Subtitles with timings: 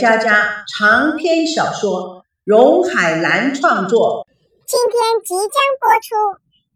[0.00, 4.26] 佳佳长篇小说，荣海兰创作。
[4.66, 6.16] 今天即将播出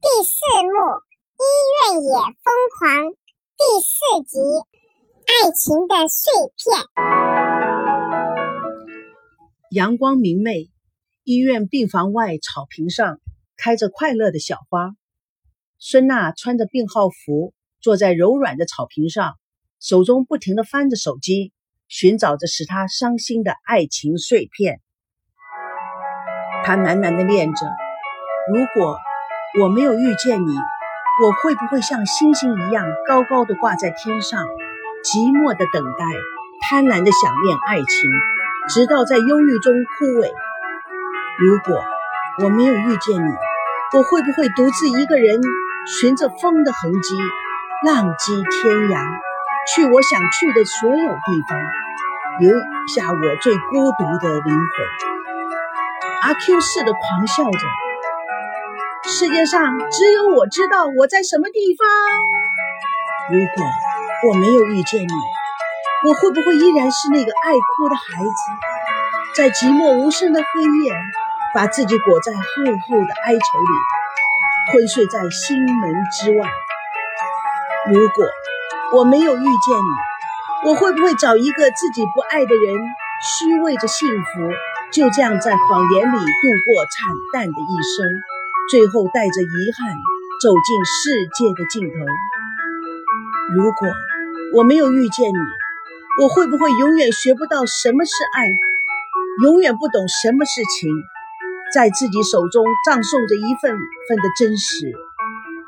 [0.02, 0.68] 第四幕
[1.40, 3.06] 《医院也疯狂》
[3.56, 3.96] 第四
[4.28, 4.36] 集
[5.24, 6.20] 《爱情的碎
[6.54, 6.76] 片》。
[9.70, 10.70] 阳光明媚，
[11.22, 13.20] 医院病房外草坪上
[13.56, 14.90] 开着快乐的小花。
[15.78, 19.38] 孙娜穿着病号服，坐在柔软的草坪上，
[19.80, 21.53] 手中不停地翻着手机，
[21.96, 24.80] 寻找着使她伤心的爱情碎片。
[26.64, 27.66] 她喃喃地念着
[28.52, 28.98] ：“如果
[29.62, 30.56] 我没有遇见你，
[31.22, 34.44] 我会不会像星星一样高高的挂在天上，
[35.04, 36.04] 寂寞的等待，
[36.66, 38.10] 贪婪的想念爱情，
[38.70, 40.32] 直到在忧郁中枯萎？
[41.38, 41.80] 如果
[42.42, 43.30] 我没有遇见你，
[43.96, 45.40] 我会不会独自一个人？”
[46.00, 47.14] 循着风的痕迹，
[47.84, 49.06] 浪迹天涯，
[49.68, 51.60] 去我想去的所有地方，
[52.40, 52.50] 留
[52.88, 54.66] 下我最孤独的灵魂。
[56.22, 57.58] 阿 Q 似的狂笑着，
[59.08, 61.86] 世界上只有我知道我在什么地方。
[63.30, 63.64] 如果
[64.28, 65.12] 我没有遇见你，
[66.08, 70.92] 我会不会依然是那个爱哭的孩子，在寂寞无声的黑夜，
[71.54, 72.40] 把自己裹在厚
[72.88, 74.72] 厚的哀愁里？
[74.72, 76.48] 昏睡在心门之外。
[77.92, 78.26] 如果
[78.98, 80.13] 我没有遇见你，
[80.64, 82.74] 我会不会找一个自己不爱的人，
[83.20, 84.40] 虚伪着幸福，
[84.90, 86.24] 就这样在谎言里度
[86.64, 88.08] 过惨淡的一生，
[88.70, 89.92] 最后带着遗憾
[90.40, 91.94] 走进世界的尽头？
[93.54, 93.88] 如果
[94.54, 98.48] 我没有遇见你，我会不会永远学不到什么是爱，
[99.42, 100.90] 永远不懂什么是情？
[101.74, 103.76] 在自己手中葬送着一份
[104.08, 104.92] 份的真实，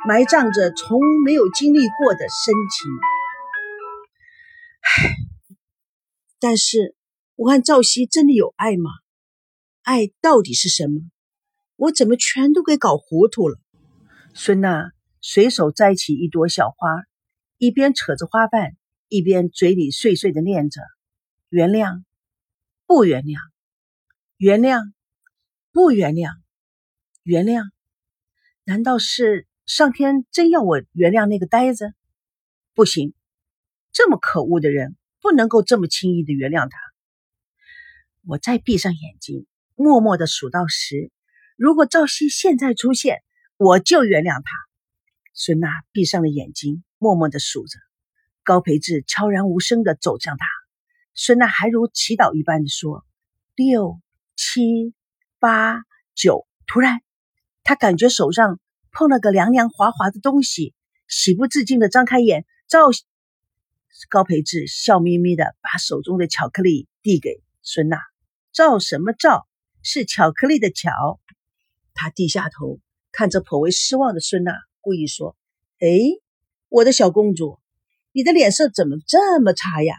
[0.08, 2.90] 埋葬着从没有经历过的深情。
[4.98, 5.16] 唉，
[6.38, 6.94] 但是
[7.34, 8.90] 我和赵熙真的有爱吗？
[9.82, 11.00] 爱到底是什么？
[11.76, 13.58] 我怎么全都给搞糊涂了？
[14.34, 17.04] 孙娜随手摘起一朵小花，
[17.58, 18.76] 一边扯着花瓣，
[19.08, 20.80] 一边嘴里碎碎的念着
[21.48, 22.04] ：“原谅，
[22.86, 23.38] 不原谅，
[24.36, 24.92] 原谅。”
[25.72, 26.30] 不原谅，
[27.22, 27.64] 原谅？
[28.64, 31.92] 难道是上天真要我原谅那个呆子？
[32.72, 33.12] 不行，
[33.96, 36.76] 这么可恶的人不能够这么轻易的原谅他。
[38.26, 41.10] 我再闭上眼睛，默默的数到十。
[41.56, 43.22] 如果赵熙现在出现，
[43.56, 44.50] 我就原谅他。
[45.32, 47.78] 孙娜闭上了眼睛，默默的数着。
[48.44, 50.44] 高培志悄然无声的走向他，
[51.14, 53.02] 孙娜还如祈祷一般的说
[53.56, 53.98] ：“六
[54.36, 54.92] 七。”
[55.40, 55.80] 八
[56.14, 57.00] 九，突然，
[57.64, 58.60] 他感觉手上
[58.92, 60.74] 碰了个凉凉滑滑的东西，
[61.08, 62.44] 喜不自禁的张开眼。
[62.68, 62.90] 赵
[64.08, 67.98] 高培志笑眯眯的把手中的巧克力递给孙娜。
[68.52, 69.46] 赵什么赵？
[69.82, 70.90] 是巧克力的巧。
[71.94, 72.80] 他低下头
[73.12, 75.36] 看着颇为失望的孙娜，故意说
[75.80, 75.86] ：“哎，
[76.68, 77.58] 我的小公主，
[78.12, 79.94] 你的脸色怎么这么差呀？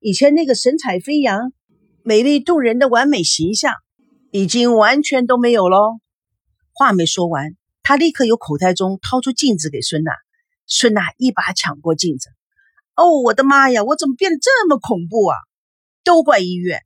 [0.00, 1.52] 以前那个神采飞扬、
[2.02, 3.74] 美丽动人的完美形象。”
[4.32, 5.98] 已经完全都没有喽。
[6.72, 10.12] 话没说完，他立刻由口袋中掏出镜子给孙娜。
[10.66, 12.28] 孙娜一把抢过镜子。
[12.96, 15.36] 哦，我的妈呀，我怎么变得这么恐怖啊？
[16.02, 16.80] 都怪医院！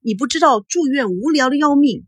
[0.00, 2.06] 你不知道住院无聊的要命，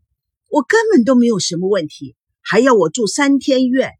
[0.49, 3.91] 我根本都没有什么问题，还要我住三天院，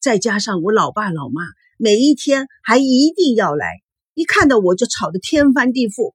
[0.00, 1.42] 再加上我老爸老妈
[1.76, 3.82] 每一天还一定要来，
[4.14, 6.14] 一看到我就吵得天翻地覆，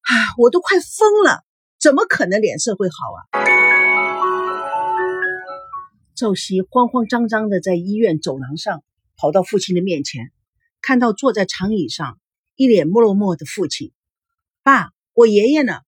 [0.00, 1.44] 啊，我都快疯了。
[1.78, 3.20] 怎么可能脸色会好啊？
[6.14, 8.82] 赵熙慌慌张张的在医院走廊上
[9.18, 10.32] 跑到父亲的面前，
[10.80, 12.18] 看到坐在长椅上
[12.54, 13.92] 一脸落寞的父亲，
[14.62, 15.80] 爸，我爷爷呢？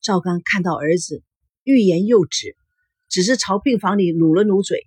[0.00, 1.22] 赵刚看到儿子
[1.62, 2.56] 欲言又止，
[3.08, 4.86] 只是朝病房里努了努嘴。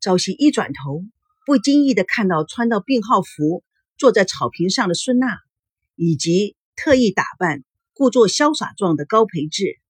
[0.00, 1.02] 赵熙一转头，
[1.46, 3.62] 不经意的看到穿到病号服
[3.96, 5.38] 坐在草坪上的孙娜，
[5.96, 7.64] 以及特意打扮。
[7.94, 9.80] 故作潇洒状的高培志，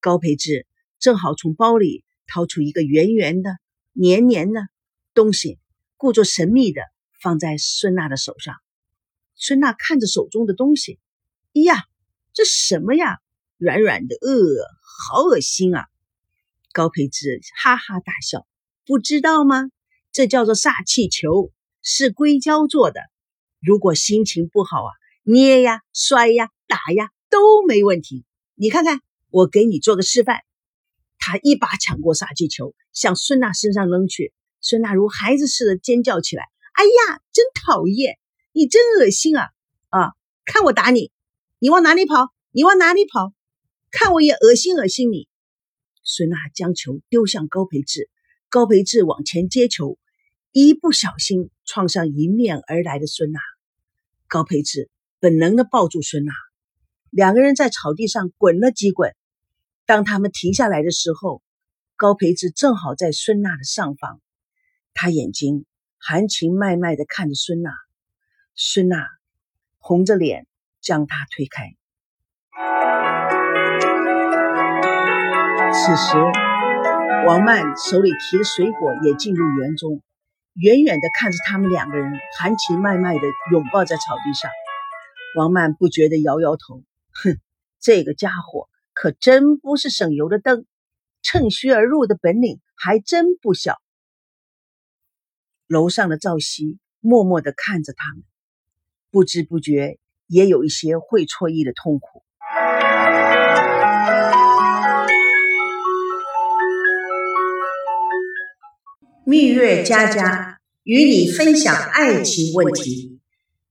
[0.00, 0.66] 高培志
[0.98, 3.58] 正好从包里掏出一个圆圆的、
[3.92, 4.62] 黏黏的
[5.12, 5.58] 东西，
[5.98, 6.80] 故作神秘的
[7.26, 8.54] 放在孙娜的手上。
[9.34, 11.00] 孙娜看着手中的东西，
[11.54, 11.82] 呀，
[12.32, 13.18] 这什么呀？
[13.56, 14.30] 软软的，呃，
[15.08, 15.86] 好恶心啊！
[16.72, 18.46] 高培志哈哈大笑，
[18.84, 19.72] 不知道吗？
[20.12, 21.50] 这叫做煞气球，
[21.82, 23.00] 是硅胶做的。
[23.60, 24.92] 如果心情不好啊，
[25.24, 27.10] 捏呀、摔呀、打呀。
[27.28, 28.24] 都没问题，
[28.54, 29.00] 你看看，
[29.30, 30.42] 我给你做个示范。
[31.18, 34.32] 他一把抢过杀气球，向孙娜身上扔去。
[34.60, 36.44] 孙娜如孩子似的尖叫起来
[36.76, 38.18] ：“哎呀，真讨厌！
[38.52, 39.48] 你真恶心啊！
[39.88, 40.12] 啊，
[40.44, 41.10] 看我打你！
[41.58, 42.34] 你往哪里跑？
[42.50, 43.32] 你往哪里跑？
[43.90, 45.26] 看我也恶心恶心你！
[46.02, 48.10] 孙娜将球丢向高培志，
[48.50, 49.98] 高培志往前接球，
[50.52, 53.40] 一不小心撞上迎面而来的孙娜。
[54.28, 56.34] 高培志本能的抱住孙娜，
[57.08, 59.16] 两个人在草地上滚了几滚。
[59.86, 61.42] 当他们停下来的时候，
[61.96, 64.20] 高培志正好在孙娜的上方，
[64.92, 65.64] 他眼睛
[65.98, 67.70] 含情脉脉的看着孙娜，
[68.54, 69.06] 孙娜
[69.78, 70.46] 红着脸
[70.80, 71.74] 将他推开。
[75.72, 76.16] 此时，
[77.26, 80.02] 王曼手里提的水果也进入园中，
[80.54, 83.20] 远远的看着他们两个人含情脉脉的
[83.52, 84.50] 拥抱在草地上。
[85.36, 86.82] 王曼不觉得摇摇头，
[87.12, 87.38] 哼，
[87.80, 90.64] 这个家伙可真不是省油的灯，
[91.20, 93.80] 趁虚而入的本领还真不小。
[95.68, 98.22] 楼上的赵熙默默地看着他们，
[99.10, 99.98] 不知不觉
[100.28, 102.22] 也有一些会错意的痛苦。
[109.24, 113.18] 蜜月佳佳与你分享爱情问题。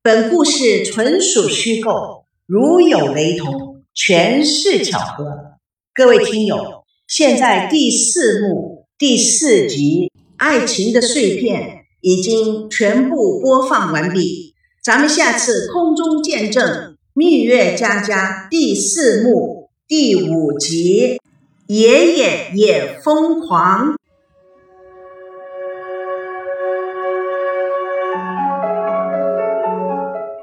[0.01, 5.57] 本故事纯属虚构，如有雷同，全是巧合。
[5.93, 11.69] 各位听友，现在第四幕第四集《爱情的碎片》
[12.05, 14.53] 已经全部播放完毕，
[14.83, 16.63] 咱们下次空中见证
[17.15, 21.17] 《蜜月佳佳》第四幕第五集
[21.65, 23.93] 《爷爷也疯狂》。